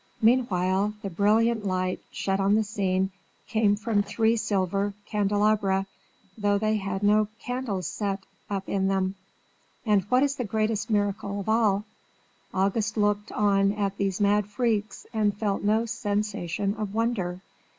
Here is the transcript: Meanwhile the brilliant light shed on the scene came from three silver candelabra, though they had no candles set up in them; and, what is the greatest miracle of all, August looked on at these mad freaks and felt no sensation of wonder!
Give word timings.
Meanwhile 0.19 0.95
the 1.03 1.11
brilliant 1.11 1.63
light 1.63 2.01
shed 2.09 2.39
on 2.39 2.55
the 2.55 2.63
scene 2.63 3.11
came 3.47 3.75
from 3.75 4.01
three 4.01 4.35
silver 4.35 4.95
candelabra, 5.05 5.85
though 6.35 6.57
they 6.57 6.77
had 6.77 7.03
no 7.03 7.27
candles 7.37 7.85
set 7.85 8.25
up 8.49 8.67
in 8.67 8.87
them; 8.87 9.13
and, 9.85 10.01
what 10.09 10.23
is 10.23 10.37
the 10.37 10.43
greatest 10.43 10.89
miracle 10.89 11.39
of 11.41 11.47
all, 11.47 11.83
August 12.51 12.97
looked 12.97 13.31
on 13.33 13.73
at 13.73 13.97
these 13.97 14.19
mad 14.19 14.47
freaks 14.47 15.05
and 15.13 15.37
felt 15.37 15.61
no 15.63 15.85
sensation 15.85 16.73
of 16.73 16.95
wonder! 16.95 17.41